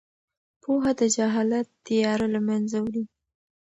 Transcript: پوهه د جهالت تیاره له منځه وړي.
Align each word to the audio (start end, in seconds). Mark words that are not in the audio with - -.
پوهه 0.61 0.91
د 0.99 1.01
جهالت 1.15 1.67
تیاره 1.85 2.27
له 2.35 2.39
منځه 2.47 2.77
وړي. 2.85 3.03